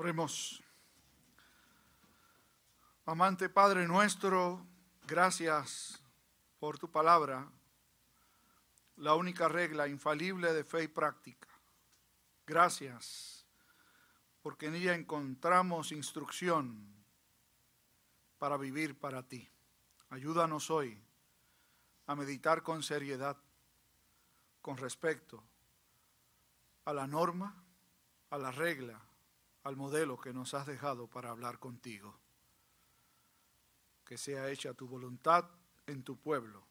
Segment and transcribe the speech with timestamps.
[0.00, 0.62] Oremos.
[3.04, 4.66] Amante Padre nuestro,
[5.06, 6.02] gracias
[6.58, 7.46] por tu palabra,
[8.96, 11.48] la única regla infalible de fe y práctica.
[12.46, 13.44] Gracias
[14.40, 16.82] porque en ella encontramos instrucción
[18.38, 19.50] para vivir para ti.
[20.08, 20.98] Ayúdanos hoy
[22.06, 23.36] a meditar con seriedad
[24.62, 25.44] con respecto
[26.86, 27.54] a la norma,
[28.30, 28.98] a la regla,
[29.70, 32.18] al modelo que nos has dejado para hablar contigo.
[34.04, 35.48] Que sea hecha tu voluntad
[35.86, 36.66] en tu pueblo,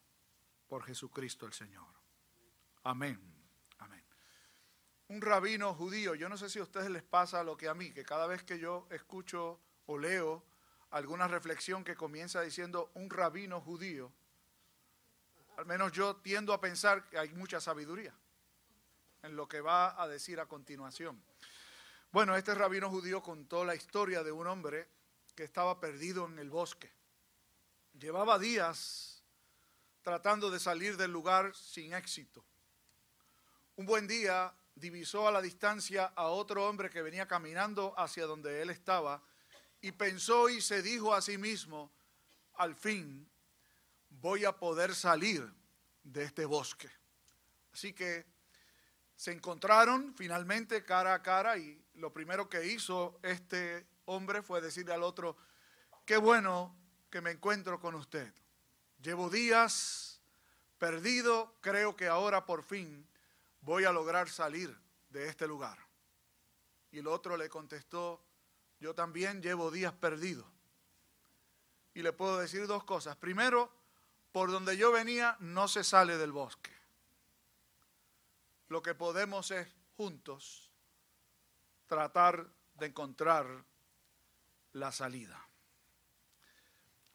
[0.67, 1.88] por Jesucristo el Señor.
[2.84, 3.17] Amén.
[3.77, 4.04] Amén.
[5.07, 7.93] Un rabino judío, yo no sé si a ustedes les pasa lo que a mí,
[7.93, 10.43] que cada vez que yo escucho o leo
[10.90, 14.12] alguna reflexión que comienza diciendo un rabino judío,
[15.55, 18.13] al menos yo tiendo a pensar que hay mucha sabiduría
[19.23, 21.23] en lo que va a decir a continuación.
[22.12, 24.90] Bueno, este rabino judío contó la historia de un hombre
[25.36, 26.91] que estaba perdido en el bosque.
[27.99, 29.24] Llevaba días
[30.01, 32.43] tratando de salir del lugar sin éxito.
[33.76, 38.63] Un buen día divisó a la distancia a otro hombre que venía caminando hacia donde
[38.63, 39.21] él estaba
[39.79, 41.91] y pensó y se dijo a sí mismo,
[42.55, 43.29] al fin
[44.10, 45.48] voy a poder salir
[46.04, 46.90] de este bosque.
[47.71, 48.26] Así que
[49.16, 54.93] se encontraron finalmente cara a cara y lo primero que hizo este hombre fue decirle
[54.93, 55.37] al otro,
[56.05, 56.75] qué bueno
[57.09, 58.33] que me encuentro con usted.
[59.01, 60.21] Llevo días
[60.77, 63.07] perdido, creo que ahora por fin
[63.61, 64.75] voy a lograr salir
[65.09, 65.77] de este lugar.
[66.91, 68.23] Y el otro le contestó,
[68.79, 70.50] yo también llevo días perdido.
[71.94, 73.16] Y le puedo decir dos cosas.
[73.17, 73.72] Primero,
[74.31, 76.79] por donde yo venía no se sale del bosque
[78.69, 79.67] lo que podemos es
[79.97, 80.69] juntos
[81.90, 83.66] tratar de encontrar
[84.73, 85.44] la salida.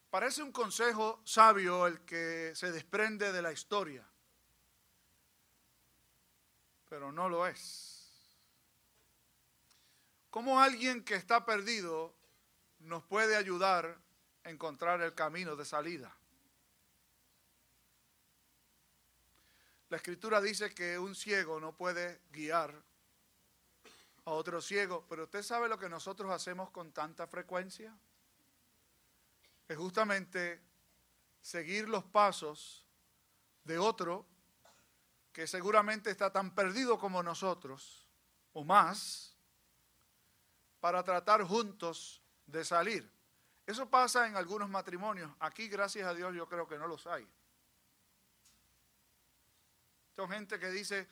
[0.09, 4.05] Parece un consejo sabio el que se desprende de la historia,
[6.89, 8.37] pero no lo es.
[10.29, 12.13] ¿Cómo alguien que está perdido
[12.79, 13.97] nos puede ayudar
[14.43, 16.13] a encontrar el camino de salida?
[19.87, 22.83] La escritura dice que un ciego no puede guiar
[24.25, 27.95] a otro ciego, pero usted sabe lo que nosotros hacemos con tanta frecuencia.
[29.67, 30.61] Es justamente
[31.41, 32.85] seguir los pasos
[33.63, 34.25] de otro
[35.31, 38.07] que seguramente está tan perdido como nosotros,
[38.53, 39.35] o más,
[40.79, 43.11] para tratar juntos de salir.
[43.65, 45.31] Eso pasa en algunos matrimonios.
[45.39, 47.27] Aquí, gracias a Dios, yo creo que no los hay.
[50.15, 51.07] Son gente que dice,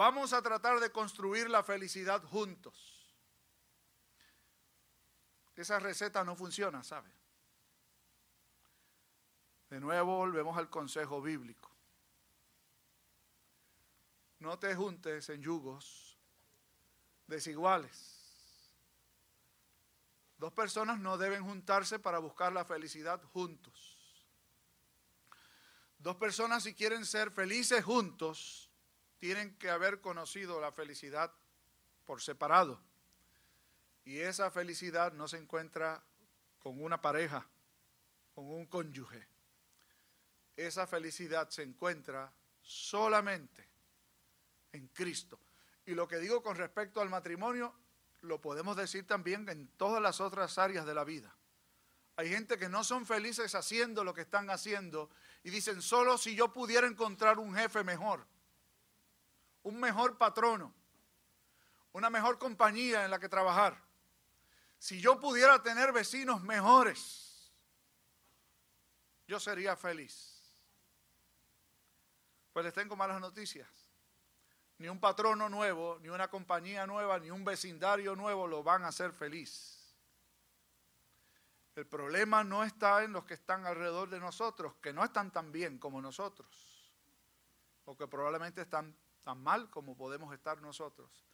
[0.00, 3.06] vamos a tratar de construir la felicidad juntos.
[5.54, 7.10] Esa receta no funciona, ¿sabe?
[9.68, 11.70] De nuevo volvemos al consejo bíblico.
[14.38, 16.16] No te juntes en yugos
[17.26, 18.72] desiguales.
[20.38, 24.26] Dos personas no deben juntarse para buscar la felicidad juntos.
[25.98, 28.69] Dos personas si quieren ser felices juntos,
[29.20, 31.32] tienen que haber conocido la felicidad
[32.06, 32.80] por separado.
[34.04, 36.02] Y esa felicidad no se encuentra
[36.58, 37.46] con una pareja,
[38.34, 39.28] con un cónyuge.
[40.56, 42.32] Esa felicidad se encuentra
[42.62, 43.68] solamente
[44.72, 45.38] en Cristo.
[45.84, 47.74] Y lo que digo con respecto al matrimonio,
[48.22, 51.36] lo podemos decir también en todas las otras áreas de la vida.
[52.16, 55.10] Hay gente que no son felices haciendo lo que están haciendo
[55.42, 58.26] y dicen, solo si yo pudiera encontrar un jefe mejor,
[59.70, 60.74] un mejor patrono,
[61.92, 63.80] una mejor compañía en la que trabajar,
[64.78, 67.52] si yo pudiera tener vecinos mejores,
[69.28, 70.36] yo sería feliz.
[72.52, 73.68] Pues les tengo malas noticias.
[74.78, 78.88] Ni un patrono nuevo, ni una compañía nueva, ni un vecindario nuevo lo van a
[78.88, 79.94] hacer feliz.
[81.76, 85.52] El problema no está en los que están alrededor de nosotros, que no están tan
[85.52, 86.92] bien como nosotros,
[87.84, 91.24] o que probablemente están tan mal como podemos estar nosotros.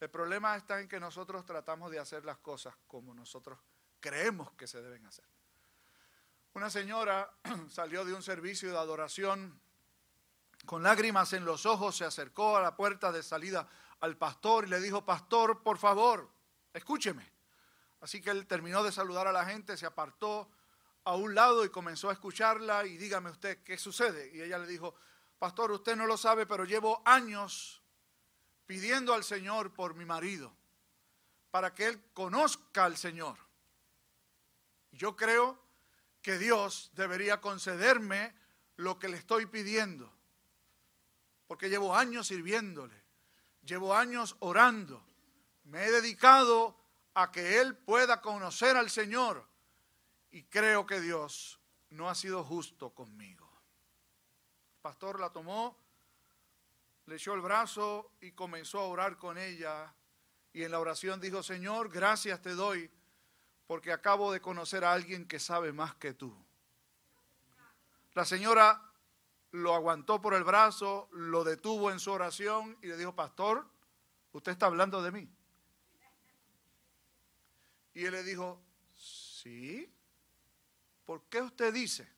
[0.00, 3.58] El problema está en que nosotros tratamos de hacer las cosas como nosotros
[4.00, 5.24] creemos que se deben hacer.
[6.54, 7.30] Una señora
[7.70, 9.60] salió de un servicio de adoración
[10.64, 13.68] con lágrimas en los ojos, se acercó a la puerta de salida
[14.00, 16.28] al pastor y le dijo, pastor, por favor,
[16.72, 17.30] escúcheme.
[18.00, 20.50] Así que él terminó de saludar a la gente, se apartó
[21.04, 24.30] a un lado y comenzó a escucharla y dígame usted qué sucede.
[24.34, 24.94] Y ella le dijo,
[25.38, 27.82] pastor, usted no lo sabe, pero llevo años
[28.66, 30.54] pidiendo al Señor por mi marido,
[31.50, 33.38] para que él conozca al Señor.
[34.92, 35.58] Yo creo
[36.22, 38.34] que Dios debería concederme
[38.76, 40.12] lo que le estoy pidiendo,
[41.46, 43.00] porque llevo años sirviéndole,
[43.62, 45.04] llevo años orando,
[45.64, 46.76] me he dedicado
[47.14, 49.46] a que Él pueda conocer al Señor
[50.30, 51.58] y creo que Dios
[51.90, 53.45] no ha sido justo conmigo.
[54.86, 55.76] Pastor la tomó,
[57.06, 59.92] le echó el brazo y comenzó a orar con ella
[60.52, 62.88] y en la oración dijo, Señor, gracias te doy
[63.66, 66.32] porque acabo de conocer a alguien que sabe más que tú.
[68.14, 68.80] La señora
[69.50, 73.68] lo aguantó por el brazo, lo detuvo en su oración y le dijo, pastor,
[74.30, 75.28] usted está hablando de mí.
[77.92, 78.62] Y él le dijo,
[78.94, 79.92] sí,
[81.04, 82.15] ¿por qué usted dice?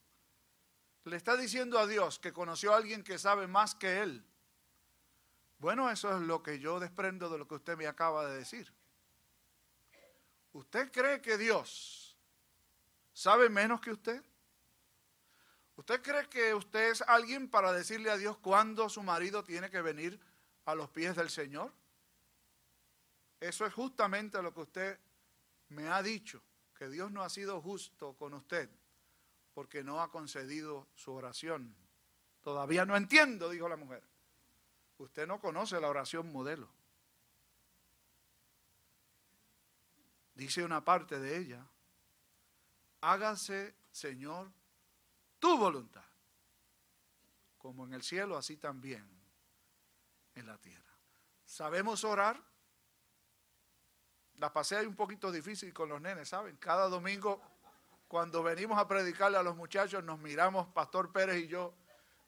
[1.08, 4.22] Le está diciendo a Dios que conoció a alguien que sabe más que él.
[5.58, 8.70] Bueno, eso es lo que yo desprendo de lo que usted me acaba de decir.
[10.52, 12.14] ¿Usted cree que Dios
[13.14, 14.22] sabe menos que usted?
[15.76, 19.80] ¿Usted cree que usted es alguien para decirle a Dios cuándo su marido tiene que
[19.80, 20.20] venir
[20.66, 21.72] a los pies del Señor?
[23.40, 24.98] Eso es justamente lo que usted
[25.70, 26.42] me ha dicho,
[26.76, 28.68] que Dios no ha sido justo con usted
[29.58, 31.74] porque no ha concedido su oración.
[32.42, 34.04] Todavía no entiendo, dijo la mujer.
[34.98, 36.68] Usted no conoce la oración modelo.
[40.36, 41.66] dice una parte de ella,
[43.00, 44.48] hágase, Señor,
[45.40, 46.06] tu voluntad,
[47.58, 49.04] como en el cielo, así también
[50.36, 50.94] en la tierra.
[51.44, 52.40] ¿Sabemos orar?
[54.36, 56.56] La pasé ahí un poquito difícil con los nenes, ¿saben?
[56.58, 57.42] Cada domingo,
[58.08, 61.74] cuando venimos a predicarle a los muchachos, nos miramos, Pastor Pérez y yo,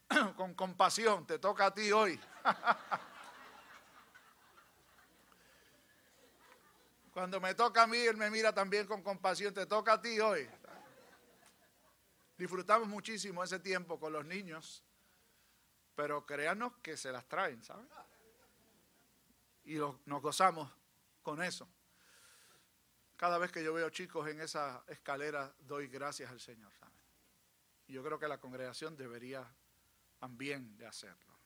[0.37, 2.21] con compasión, te toca a ti hoy.
[7.13, 9.53] Cuando me toca a mí, Él me mira también con compasión.
[9.53, 10.49] Te toca a ti hoy.
[12.39, 14.85] Disfrutamos muchísimo ese tiempo con los niños,
[15.95, 17.89] pero créanos que se las traen, ¿sabes?
[19.65, 20.73] Y nos gozamos
[21.23, 21.69] con eso.
[23.21, 26.73] Cada vez que yo veo chicos en esa escalera, doy gracias al Señor.
[27.87, 29.47] Y yo creo que la congregación debería
[30.19, 31.39] también de hacerlo.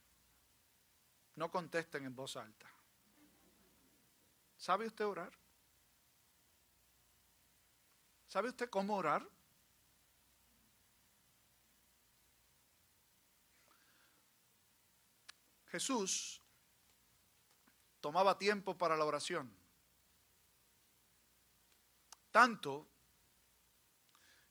[1.35, 2.71] No contesten en voz alta.
[4.57, 5.33] ¿Sabe usted orar?
[8.29, 9.29] ¿Sabe usted cómo orar?
[15.73, 16.41] Jesús
[18.01, 19.64] tomaba tiempo para la oración.
[22.35, 22.89] Tanto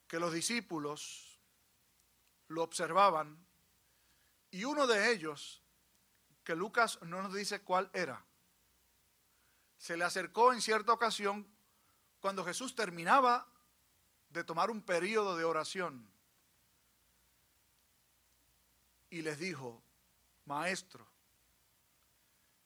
[0.08, 1.38] que los discípulos
[2.48, 3.46] lo observaban
[4.50, 5.62] y uno de ellos,
[6.44, 8.24] que Lucas no nos dice cuál era,
[9.76, 11.46] se le acercó en cierta ocasión
[12.20, 13.46] cuando Jesús terminaba
[14.30, 16.10] de tomar un periodo de oración
[19.10, 19.82] y les dijo,
[20.46, 21.06] maestro,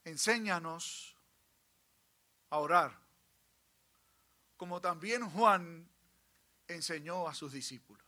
[0.05, 1.17] enséñanos
[2.50, 3.07] a orar,
[4.58, 5.88] como también Juan
[6.66, 8.05] enseñó a sus discípulos.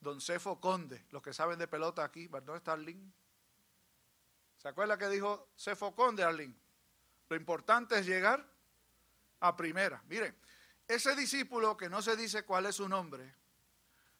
[0.00, 3.14] Don Cefo Conde, los que saben de pelota aquí, ¿dónde está Arlín?
[4.58, 6.54] ¿Se acuerda que dijo Cefo Conde, Arlín?
[7.28, 8.46] Lo importante es llegar
[9.40, 10.02] a primera.
[10.08, 10.36] Miren,
[10.88, 13.34] ese discípulo, que no se dice cuál es su nombre,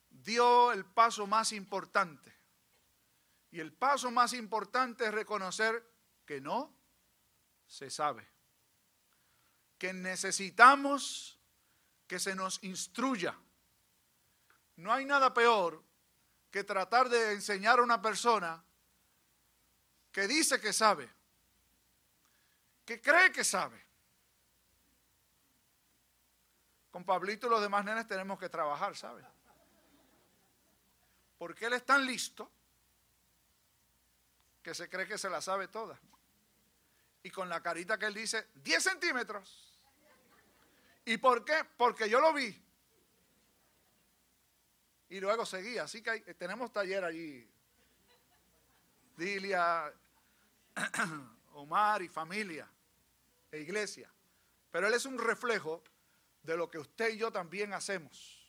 [0.08, 2.32] dio el paso más importante.
[3.50, 5.84] Y el paso más importante es reconocer
[6.24, 6.72] que no
[7.66, 8.33] se sabe.
[9.84, 11.38] Que necesitamos
[12.06, 13.38] que se nos instruya.
[14.76, 15.84] No hay nada peor
[16.50, 18.64] que tratar de enseñar a una persona
[20.10, 21.12] que dice que sabe,
[22.86, 23.84] que cree que sabe,
[26.90, 29.26] Con Pablito y los demás nenes tenemos que trabajar, ¿sabes?
[31.36, 32.50] Porque él es tan listo
[34.62, 36.00] que se cree que se la sabe toda.
[37.22, 39.63] Y con la carita que él dice, 10 centímetros.
[41.04, 41.64] ¿Y por qué?
[41.76, 42.60] Porque yo lo vi.
[45.10, 45.84] Y luego seguía.
[45.84, 47.48] Así que tenemos taller allí.
[49.16, 49.92] Dilia,
[51.52, 52.68] Omar y familia
[53.50, 54.10] e iglesia.
[54.70, 55.82] Pero él es un reflejo
[56.42, 58.44] de lo que usted y yo también hacemos.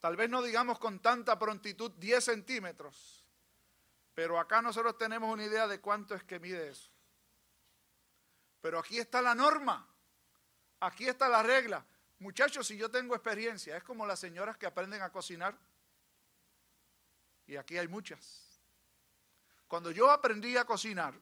[0.00, 3.24] Tal vez no digamos con tanta prontitud 10 centímetros,
[4.14, 6.90] pero acá nosotros tenemos una idea de cuánto es que mide eso.
[8.60, 9.88] Pero aquí está la norma,
[10.80, 11.84] aquí está la regla.
[12.18, 15.56] Muchachos, si yo tengo experiencia, es como las señoras que aprenden a cocinar,
[17.46, 18.60] y aquí hay muchas.
[19.68, 21.14] Cuando yo aprendí a cocinar,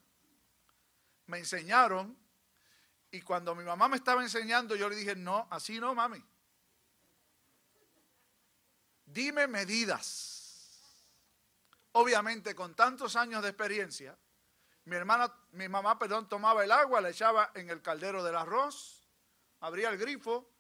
[1.27, 2.17] me enseñaron
[3.15, 6.21] Y cuando mi mamá me estaba enseñando, yo le dije, no, así no, mami.
[9.07, 10.83] Dime medidas.
[11.93, 14.19] Obviamente, con tantos años de experiencia,
[14.87, 19.04] mi hermana, mi mamá, perdón, tomaba el agua, la echaba en el caldero del arroz,
[19.65, 20.51] abría el grifo,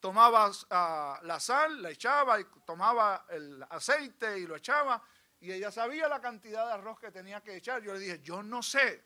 [0.00, 5.02] tomaba ah, la sal, la echaba y tomaba el aceite y lo echaba
[5.40, 7.82] y ella sabía la cantidad de arroz que tenía que echar.
[7.82, 9.02] Yo le dije, yo no sé.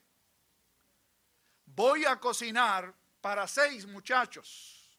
[1.66, 4.98] Voy a cocinar para seis muchachos.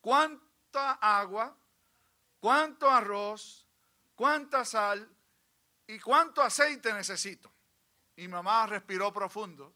[0.00, 1.56] ¿Cuánta agua?
[2.40, 3.64] ¿Cuánto arroz?
[4.16, 5.08] ¿Cuánta sal?
[5.86, 7.52] ¿Y cuánto aceite necesito?
[8.16, 9.72] Y mamá respiró profundo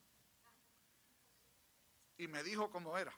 [2.20, 3.14] y me dijo cómo era.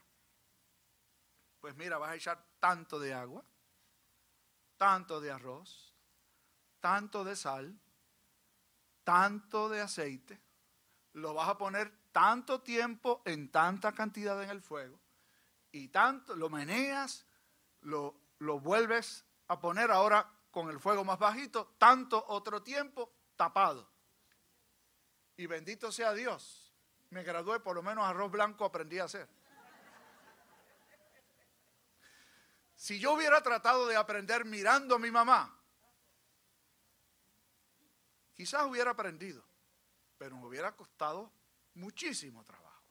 [1.61, 3.45] Pues mira, vas a echar tanto de agua,
[4.77, 5.93] tanto de arroz,
[6.79, 7.77] tanto de sal,
[9.03, 10.41] tanto de aceite,
[11.15, 15.01] lo vas a poner tanto tiempo en tanta cantidad en el fuego
[15.73, 17.27] y tanto lo meneas,
[17.81, 23.91] lo, lo vuelves a poner ahora con el fuego más bajito, tanto otro tiempo tapado.
[25.37, 26.72] Y bendito sea Dios,
[27.12, 29.28] me gradué, por lo menos arroz blanco aprendí a hacer.
[32.75, 35.62] Si yo hubiera tratado de aprender mirando a mi mamá,
[38.35, 39.45] Quizás hubiera aprendido,
[40.19, 41.33] pero me hubiera costado
[41.75, 42.83] muchísimo trabajo.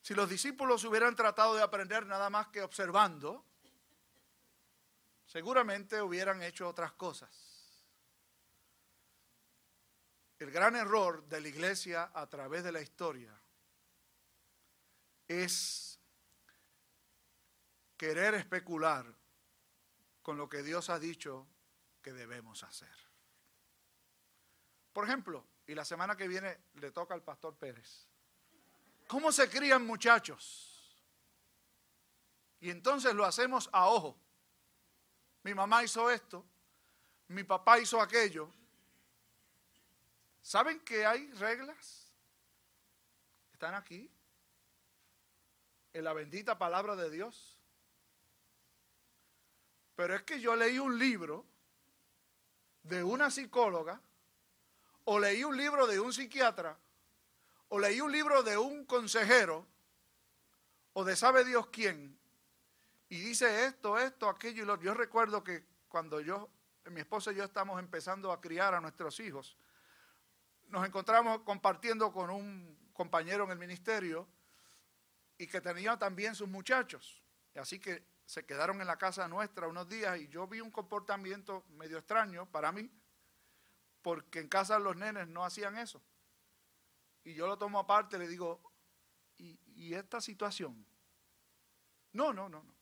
[0.00, 3.44] Si los discípulos hubieran tratado de aprender nada más que observando,
[5.26, 7.47] seguramente hubieran hecho otras cosas.
[10.38, 13.32] El gran error de la iglesia a través de la historia
[15.26, 15.98] es
[17.96, 19.06] querer especular
[20.22, 21.46] con lo que Dios ha dicho
[22.12, 22.94] debemos hacer.
[24.92, 28.06] Por ejemplo, y la semana que viene le toca al pastor Pérez,
[29.06, 30.74] ¿cómo se crían muchachos?
[32.60, 34.18] Y entonces lo hacemos a ojo.
[35.44, 36.44] Mi mamá hizo esto,
[37.28, 38.50] mi papá hizo aquello.
[40.42, 42.12] ¿Saben que hay reglas?
[43.52, 44.10] Están aquí,
[45.92, 47.58] en la bendita palabra de Dios.
[49.96, 51.44] Pero es que yo leí un libro
[52.84, 54.00] de una psicóloga,
[55.04, 56.78] o leí un libro de un psiquiatra,
[57.68, 59.66] o leí un libro de un consejero,
[60.92, 62.18] o de sabe Dios quién,
[63.08, 66.48] y dice esto, esto, aquello y lo Yo recuerdo que cuando yo,
[66.90, 69.56] mi esposa y yo estamos empezando a criar a nuestros hijos,
[70.68, 74.28] nos encontramos compartiendo con un compañero en el ministerio
[75.36, 77.22] y que tenía también sus muchachos.
[77.54, 81.64] Así que se quedaron en la casa nuestra unos días y yo vi un comportamiento
[81.70, 82.90] medio extraño para mí,
[84.02, 86.02] porque en casa los nenes no hacían eso.
[87.24, 88.60] Y yo lo tomo aparte y le digo,
[89.38, 90.84] ¿y, ¿y esta situación?
[92.12, 92.74] No, no, no, no.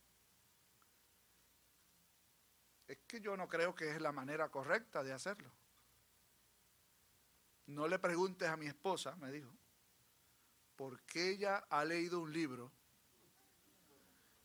[2.89, 5.51] Es que yo no creo que es la manera correcta de hacerlo.
[7.67, 9.53] No le preguntes a mi esposa, me dijo,
[10.77, 12.73] porque ella ha leído un libro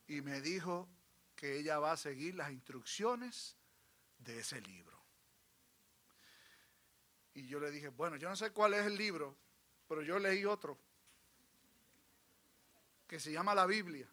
[0.07, 0.89] y me dijo
[1.35, 3.55] que ella va a seguir las instrucciones
[4.17, 4.99] de ese libro.
[7.33, 9.37] Y yo le dije, bueno, yo no sé cuál es el libro,
[9.87, 10.77] pero yo leí otro
[13.07, 14.09] que se llama la Biblia.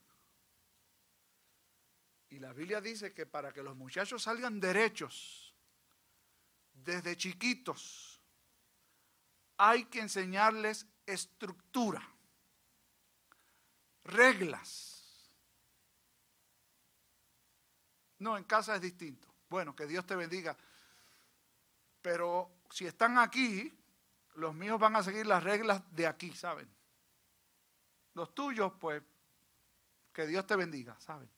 [2.31, 5.55] Y la Biblia dice que para que los muchachos salgan derechos,
[6.73, 8.08] desde chiquitos,
[9.59, 12.03] hay que enseñarles estructura,
[14.05, 14.89] reglas
[18.19, 19.29] No, en casa es distinto.
[19.49, 20.57] Bueno, que Dios te bendiga.
[22.03, 23.73] Pero si están aquí,
[24.35, 26.69] los míos van a seguir las reglas de aquí, ¿saben?
[28.15, 29.03] Los tuyos, pues,
[30.13, 31.31] que Dios te bendiga, ¿saben?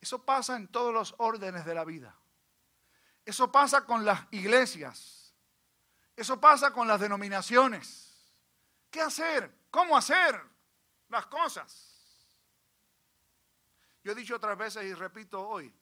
[0.00, 2.14] Eso pasa en todos los órdenes de la vida.
[3.24, 5.17] Eso pasa con las iglesias.
[6.18, 8.12] Eso pasa con las denominaciones.
[8.90, 9.54] ¿Qué hacer?
[9.70, 10.42] ¿Cómo hacer
[11.08, 11.94] las cosas?
[14.02, 15.72] Yo he dicho otras veces y repito hoy,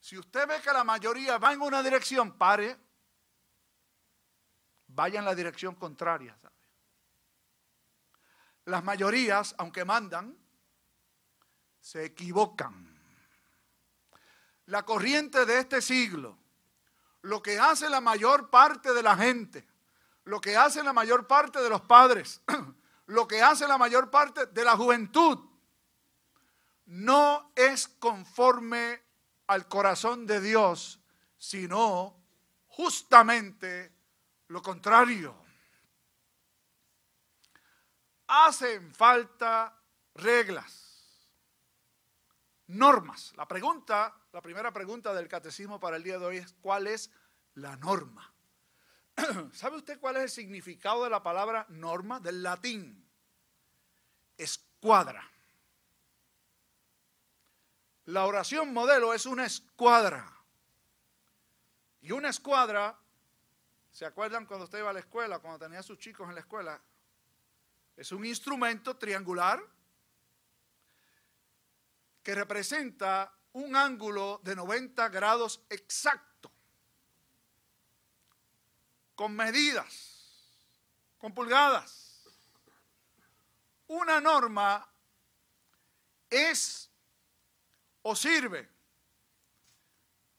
[0.00, 2.74] si usted ve que la mayoría va en una dirección, pare,
[4.86, 6.38] vaya en la dirección contraria.
[8.64, 10.38] Las mayorías, aunque mandan,
[11.82, 12.98] se equivocan.
[14.64, 16.38] La corriente de este siglo,
[17.22, 19.66] lo que hace la mayor parte de la gente,
[20.24, 22.40] lo que hace la mayor parte de los padres,
[23.06, 25.38] lo que hace la mayor parte de la juventud,
[26.86, 29.02] no es conforme
[29.46, 31.00] al corazón de Dios,
[31.38, 32.16] sino
[32.68, 33.92] justamente
[34.48, 35.46] lo contrario.
[38.28, 39.72] hacen falta
[40.14, 40.85] reglas,
[42.68, 43.32] normas.
[43.36, 47.10] La pregunta, la primera pregunta del catecismo para el día de hoy es, ¿cuál es
[47.54, 48.32] la norma?
[49.52, 53.08] ¿Sabe usted cuál es el significado de la palabra norma del latín?
[54.36, 55.28] Escuadra.
[58.06, 60.32] La oración modelo es una escuadra.
[62.02, 62.96] Y una escuadra,
[63.90, 66.40] ¿se acuerdan cuando usted iba a la escuela, cuando tenía a sus chicos en la
[66.40, 66.80] escuela?
[67.96, 69.60] Es un instrumento triangular
[72.26, 76.50] que representa un ángulo de 90 grados exacto,
[79.14, 80.52] con medidas,
[81.18, 82.26] con pulgadas.
[83.86, 84.92] Una norma
[86.28, 86.90] es
[88.02, 88.68] o sirve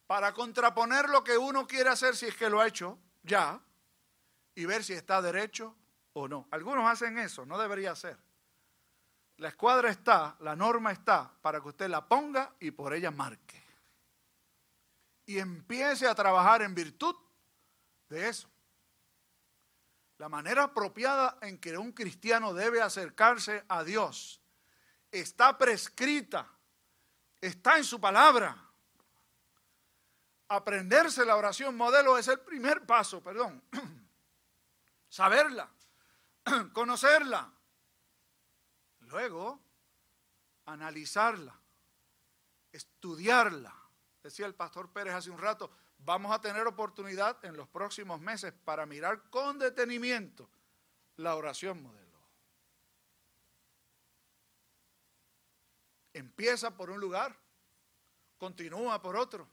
[0.07, 3.61] para contraponer lo que uno quiere hacer si es que lo ha hecho ya
[4.55, 5.73] y ver si está derecho
[6.11, 6.49] o no.
[6.51, 8.26] Algunos hacen eso, no debería ser.
[9.37, 13.63] La escuadra está, la norma está para que usted la ponga y por ella marque.
[15.25, 17.15] Y empiece a trabajar en virtud
[18.09, 18.49] de eso.
[20.17, 24.41] La manera apropiada en que un cristiano debe acercarse a Dios
[25.11, 26.47] está prescrita
[27.41, 28.57] está en su palabra.
[30.49, 33.61] Aprenderse la oración modelo es el primer paso, perdón.
[35.09, 35.69] Saberla,
[36.73, 37.51] conocerla.
[39.07, 39.59] Luego,
[40.65, 41.57] analizarla,
[42.71, 43.73] estudiarla.
[44.21, 48.53] Decía el pastor Pérez hace un rato, vamos a tener oportunidad en los próximos meses
[48.65, 50.49] para mirar con detenimiento
[51.15, 52.05] la oración modelo.
[56.11, 57.37] Empieza por un lugar,
[58.37, 59.47] continúa por otro,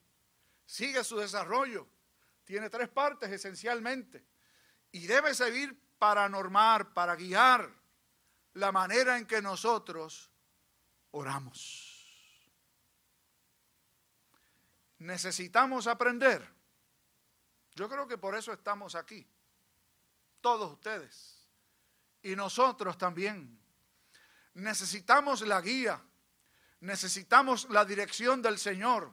[0.66, 1.86] sigue su desarrollo.
[2.42, 4.26] Tiene tres partes esencialmente
[4.90, 7.83] y debe servir para normar, para guiar
[8.54, 10.30] la manera en que nosotros
[11.10, 11.90] oramos.
[14.98, 16.48] Necesitamos aprender.
[17.74, 19.26] Yo creo que por eso estamos aquí,
[20.40, 21.48] todos ustedes,
[22.22, 23.60] y nosotros también.
[24.54, 26.00] Necesitamos la guía
[26.84, 29.10] necesitamos la dirección del Señor.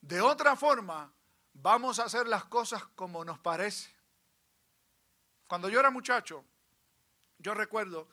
[0.00, 1.12] De otra forma,
[1.52, 3.94] vamos a hacer las cosas como nos parece.
[5.46, 6.42] Cuando yo era muchacho,
[7.38, 8.08] yo recuerdo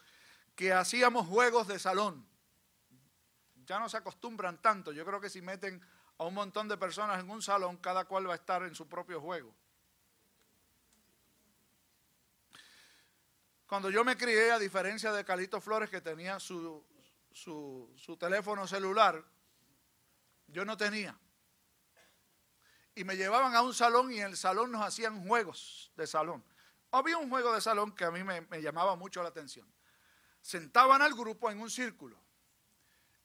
[0.57, 2.27] que hacíamos juegos de salón.
[3.67, 4.91] Ya no se acostumbran tanto.
[4.91, 5.79] Yo creo que si meten
[6.17, 8.89] a un montón de personas en un salón, cada cual va a estar en su
[8.89, 9.55] propio juego.
[13.67, 16.83] Cuando yo me crié, a diferencia de Calito Flores, que tenía su,
[17.31, 19.23] su, teléfono celular,
[20.47, 21.15] yo no tenía.
[22.95, 26.43] Y me llevaban a un salón y en el salón nos hacían juegos de salón.
[26.89, 29.71] Había un juego de salón que a mí me, me llamaba mucho la atención.
[30.47, 32.17] Sentaban al grupo en un círculo.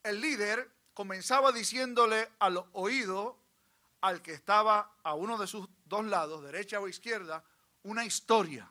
[0.02, 3.38] El líder comenzaba diciéndole al oído
[4.00, 7.44] al que estaba a uno de sus dos lados, derecha o izquierda,
[7.84, 8.68] una historia.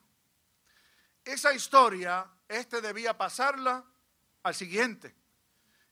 [1.23, 3.85] Esa historia, este debía pasarla
[4.43, 5.15] al siguiente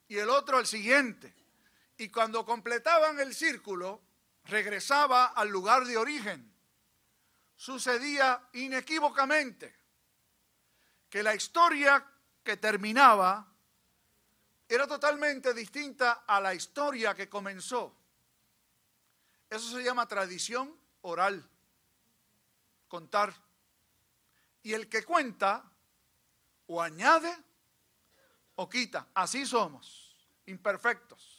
[0.09, 1.33] y el otro al siguiente.
[1.95, 4.01] Y cuando completaban el círculo,
[4.43, 6.53] regresaba al lugar de origen.
[7.55, 9.73] Sucedía inequívocamente
[11.09, 12.05] que la historia
[12.43, 13.47] que terminaba
[14.67, 17.95] era totalmente distinta a la historia que comenzó.
[19.49, 21.47] Eso se llama tradición oral,
[22.87, 23.33] contar.
[24.61, 25.63] Y el que cuenta
[26.67, 27.35] o añade
[28.55, 29.07] o quita.
[29.13, 31.37] Así somos, imperfectos.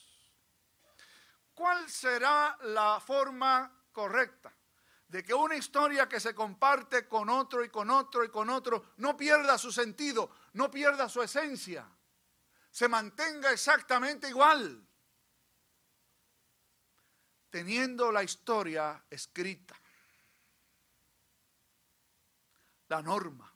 [1.54, 4.52] ¿Cuál será la forma correcta
[5.10, 8.92] de que una historia que se comparte con otro y con otro y con otro
[8.98, 11.84] no pierda su sentido, no pierda su esencia,
[12.70, 14.86] se mantenga exactamente igual,
[17.50, 19.74] teniendo la historia escrita,
[22.86, 23.52] la norma,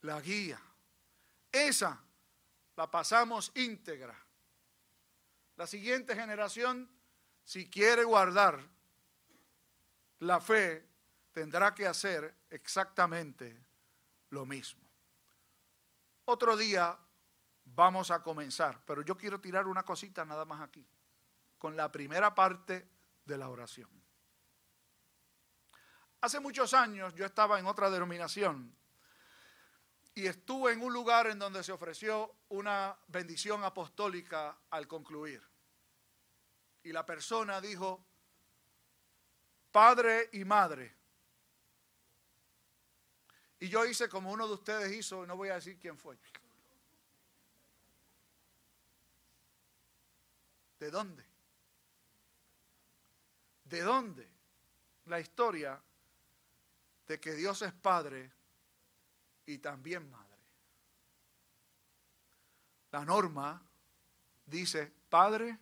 [0.00, 0.60] la guía?
[1.52, 2.02] Esa
[2.74, 4.18] la pasamos íntegra.
[5.54, 6.90] La siguiente generación,
[7.44, 8.71] si quiere guardar
[10.22, 10.88] la fe,
[11.32, 13.66] tendrá que hacer exactamente
[14.30, 14.82] lo mismo.
[16.26, 16.96] Otro día
[17.64, 20.86] vamos a comenzar, pero yo quiero tirar una cosita nada más aquí,
[21.58, 22.88] con la primera parte
[23.24, 23.90] de la oración.
[26.20, 28.76] Hace muchos años yo estaba en otra denominación
[30.14, 35.42] y estuve en un lugar en donde se ofreció una bendición apostólica al concluir.
[36.84, 38.11] Y la persona dijo,
[39.72, 40.94] Padre y Madre.
[43.58, 46.18] Y yo hice como uno de ustedes hizo, no voy a decir quién fue.
[50.78, 51.24] ¿De dónde?
[53.64, 54.28] ¿De dónde?
[55.06, 55.80] La historia
[57.06, 58.32] de que Dios es Padre
[59.46, 60.38] y también Madre.
[62.90, 63.62] La norma
[64.44, 65.58] dice Padre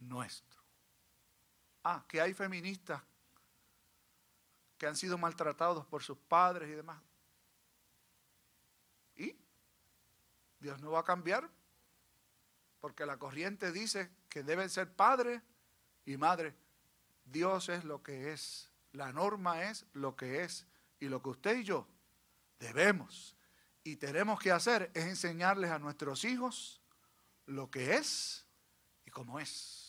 [0.00, 0.53] nuestro.
[1.84, 3.02] Ah, que hay feministas
[4.78, 7.00] que han sido maltratados por sus padres y demás.
[9.16, 9.36] ¿Y?
[10.58, 11.48] Dios no va a cambiar
[12.80, 15.42] porque la corriente dice que deben ser padre
[16.04, 16.54] y madre.
[17.24, 20.66] Dios es lo que es, la norma es lo que es
[21.00, 21.86] y lo que usted y yo
[22.58, 23.36] debemos
[23.84, 26.80] y tenemos que hacer es enseñarles a nuestros hijos
[27.46, 28.46] lo que es
[29.04, 29.83] y cómo es.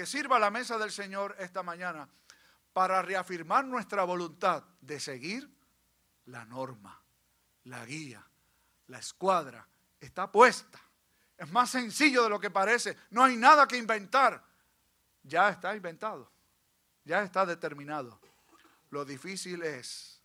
[0.00, 2.08] Que sirva la mesa del Señor esta mañana
[2.72, 5.46] para reafirmar nuestra voluntad de seguir
[6.24, 7.04] la norma,
[7.64, 8.26] la guía,
[8.86, 9.68] la escuadra.
[10.00, 10.80] Está puesta.
[11.36, 12.96] Es más sencillo de lo que parece.
[13.10, 14.42] No hay nada que inventar.
[15.22, 16.32] Ya está inventado.
[17.04, 18.22] Ya está determinado.
[18.88, 20.22] Lo difícil es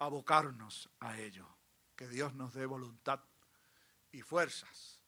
[0.00, 1.46] abocarnos a ello.
[1.94, 3.20] Que Dios nos dé voluntad
[4.10, 4.98] y fuerzas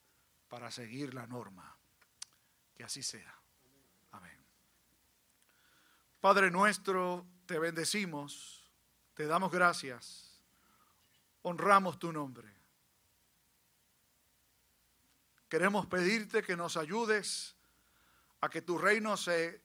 [0.46, 1.76] para seguir la norma.
[2.76, 3.37] Que así sea.
[6.20, 8.68] Padre nuestro, te bendecimos,
[9.14, 10.40] te damos gracias,
[11.42, 12.52] honramos tu nombre.
[15.48, 17.54] Queremos pedirte que nos ayudes
[18.40, 19.62] a que tu reino se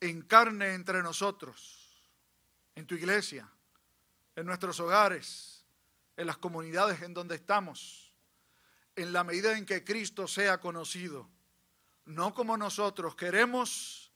[0.00, 2.02] encarne entre nosotros,
[2.74, 3.46] en tu iglesia,
[4.36, 5.66] en nuestros hogares,
[6.16, 8.14] en las comunidades en donde estamos,
[8.96, 11.28] en la medida en que Cristo sea conocido,
[12.06, 14.09] no como nosotros queremos,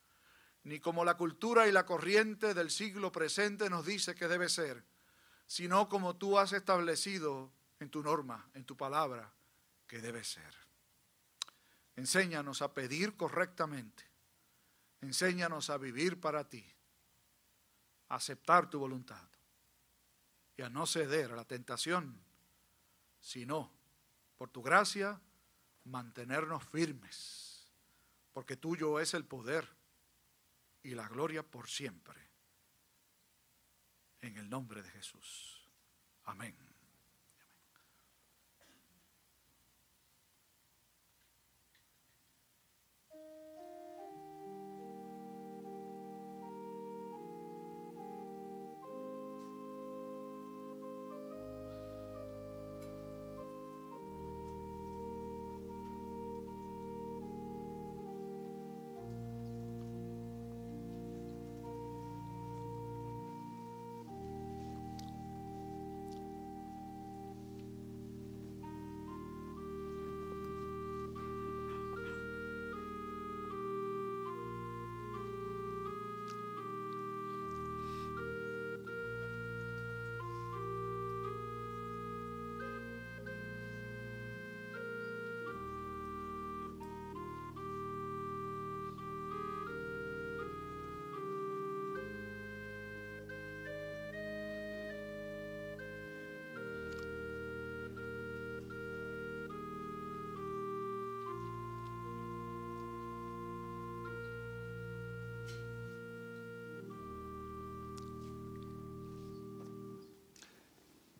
[0.65, 4.83] ni como la cultura y la corriente del siglo presente nos dice que debe ser,
[5.45, 9.31] sino como tú has establecido en tu norma, en tu palabra
[9.87, 10.55] que debe ser.
[11.95, 14.03] Enséñanos a pedir correctamente.
[15.01, 16.65] Enséñanos a vivir para ti,
[18.09, 19.27] a aceptar tu voluntad
[20.57, 22.19] y a no ceder a la tentación,
[23.19, 23.71] sino,
[24.35, 25.21] por tu gracia,
[25.83, 27.71] mantenernos firmes,
[28.33, 29.74] porque tuyo es el poder
[30.85, 32.21] y la gloria por siempre.
[34.21, 35.67] En el nombre de Jesús.
[36.25, 36.55] Amén.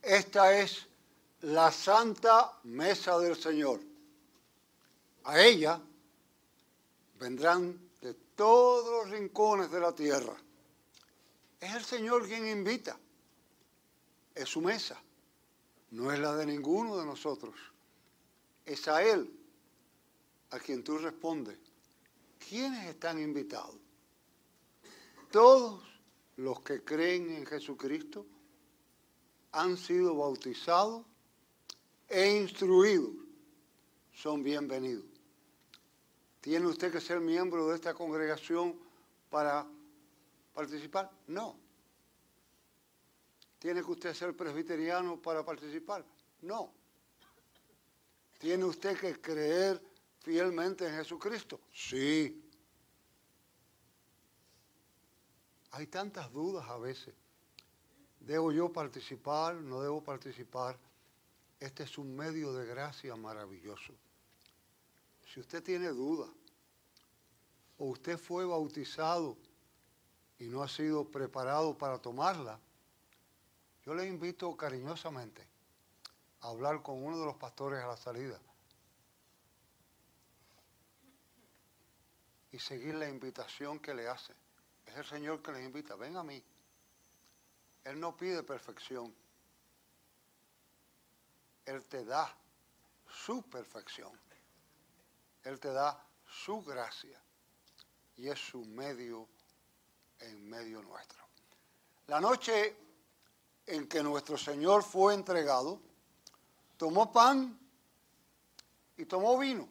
[0.05, 0.85] Esta es
[1.41, 3.81] la santa mesa del Señor.
[5.23, 5.81] A ella
[7.17, 10.35] vendrán de todos los rincones de la tierra.
[11.59, 12.99] Es el Señor quien invita.
[14.35, 15.01] Es su mesa.
[15.89, 17.55] No es la de ninguno de nosotros.
[18.63, 19.35] Es a Él
[20.51, 21.57] a quien tú respondes.
[22.47, 23.77] ¿Quiénes están invitados?
[25.31, 25.83] Todos
[26.35, 28.27] los que creen en Jesucristo
[29.55, 31.05] han sido bautizados
[32.09, 33.13] e instruidos
[34.13, 35.05] son bienvenidos.
[36.41, 38.77] ¿Tiene usted que ser miembro de esta congregación
[39.29, 39.65] para
[40.53, 41.09] participar?
[41.27, 41.57] No.
[43.57, 46.05] ¿Tiene que usted ser presbiteriano para participar?
[46.41, 46.71] No.
[48.37, 49.81] ¿Tiene usted que creer
[50.19, 51.61] fielmente en Jesucristo?
[51.73, 52.43] Sí.
[55.71, 57.13] Hay tantas dudas a veces.
[58.25, 59.53] ¿Debo yo participar?
[59.55, 60.77] ¿No debo participar?
[61.59, 63.93] Este es un medio de gracia maravilloso.
[65.31, 66.27] Si usted tiene duda
[67.77, 69.37] o usted fue bautizado
[70.39, 72.59] y no ha sido preparado para tomarla,
[73.85, 75.47] Yo le invito cariñosamente
[76.41, 78.39] a hablar con uno de los pastores a la salida
[82.51, 84.33] y seguir la invitación que le hace.
[84.87, 86.43] Es el Señor que les invita, ven a mí.
[87.85, 89.15] Él no pide perfección.
[91.65, 92.35] Él te da
[93.07, 94.11] su perfección.
[95.43, 97.21] Él te da su gracia.
[98.17, 99.27] Y es su medio
[100.19, 101.23] en medio nuestro.
[102.07, 102.75] La noche
[103.67, 105.79] en que nuestro Señor fue entregado,
[106.77, 107.59] tomó pan
[108.97, 109.67] y tomó vino.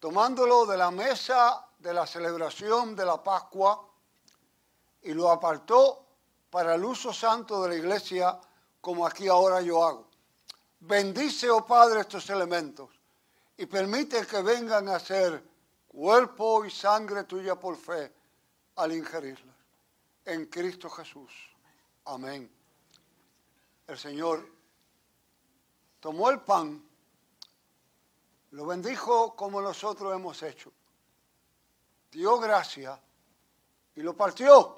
[0.00, 3.88] Tomándolo de la mesa de la celebración de la Pascua
[5.02, 6.07] y lo apartó
[6.50, 8.40] para el uso santo de la iglesia
[8.80, 10.08] como aquí ahora yo hago.
[10.80, 12.90] Bendice, oh Padre, estos elementos
[13.56, 15.42] y permite que vengan a ser
[15.88, 18.12] cuerpo y sangre tuya por fe
[18.76, 19.56] al ingerirlas.
[20.24, 21.32] En Cristo Jesús.
[22.04, 22.50] Amén.
[23.86, 24.48] El Señor
[25.98, 26.82] tomó el pan,
[28.52, 30.72] lo bendijo como nosotros hemos hecho,
[32.10, 33.00] dio gracia
[33.96, 34.77] y lo partió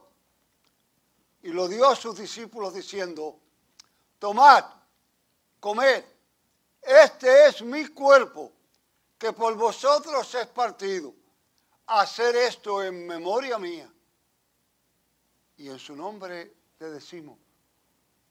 [1.43, 3.39] y lo dio a sus discípulos diciendo,
[4.19, 4.65] tomad,
[5.59, 6.05] comed,
[6.83, 8.53] este es mi cuerpo
[9.19, 11.15] que por vosotros es partido.
[11.87, 13.93] Hacer esto en memoria mía.
[15.57, 17.39] Y en su nombre te decimos,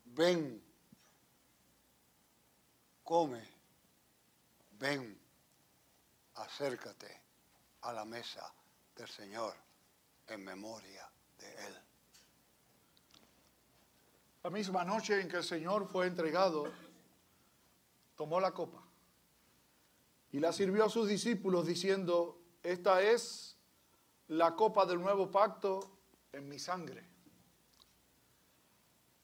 [0.04, 0.62] ven,
[3.04, 3.46] come,
[4.72, 5.20] ven,
[6.34, 7.22] acércate
[7.82, 8.52] a la mesa
[8.96, 9.54] del Señor
[10.26, 11.89] en memoria de Él.
[14.42, 16.70] La misma noche en que el Señor fue entregado,
[18.14, 18.82] tomó la copa
[20.32, 23.56] y la sirvió a sus discípulos diciendo, esta es
[24.28, 25.98] la copa del nuevo pacto
[26.32, 27.10] en mi sangre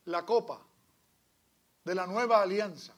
[0.06, 0.64] la copa
[1.84, 2.94] de la nueva alianza.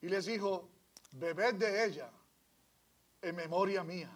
[0.00, 0.70] Y les dijo,
[1.12, 2.10] bebed de ella
[3.20, 4.10] en memoria mía.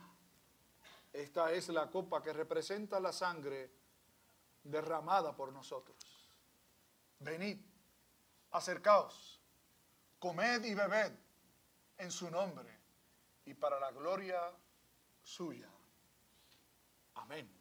[1.12, 3.70] Esta es la copa que representa la sangre
[4.62, 6.30] derramada por nosotros.
[7.18, 7.60] Venid,
[8.50, 9.40] acercaos,
[10.18, 11.12] comed y bebed
[11.98, 12.78] en su nombre
[13.44, 14.40] y para la gloria
[15.22, 15.68] suya.
[17.14, 17.59] Amén.